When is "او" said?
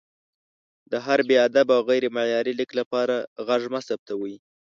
1.77-1.83